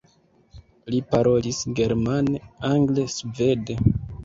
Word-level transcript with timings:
Li 0.93 1.01
parolis 1.11 1.59
germane, 1.81 2.43
angle, 2.73 3.07
svede. 3.21 3.81